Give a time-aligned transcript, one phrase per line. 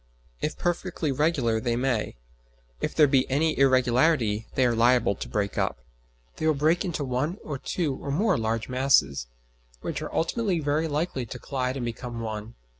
[0.41, 2.15] If perfectly regular they may;
[2.79, 5.77] if there be any irregularity they are liable to break up.
[6.37, 9.27] They will break into one or two or more large masses,
[9.81, 12.55] which are ultimately very likely to collide and become one.